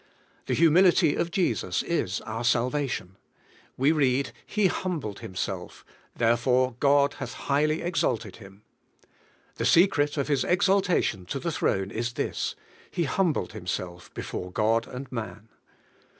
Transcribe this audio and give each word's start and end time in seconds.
The 0.47 0.55
humility 0.55 1.13
of 1.15 1.29
Jesus 1.29 1.83
is 1.83 2.21
our 2.21 2.43
salvation. 2.43 3.17
We 3.77 3.91
read, 3.91 4.31
"He 4.47 4.65
humbled 4.65 5.19
Himself, 5.19 5.85
therefore 6.15 6.75
God 6.79 7.13
hath 7.19 7.33
highly 7.45 7.83
ex 7.83 8.01
alted 8.03 8.37
Him." 8.37 8.63
The 9.57 9.65
secret 9.65 10.17
of 10.17 10.27
His 10.27 10.43
exaltation 10.43 11.27
to 11.27 11.37
the 11.37 11.51
throne 11.51 11.91
is 11.91 12.13
this: 12.13 12.55
He 12.89 13.03
humbled 13.03 13.53
Himself 13.53 14.11
before 14.15 14.51
God 14.51 14.87
and 14.87 15.05
man. 15.11 15.49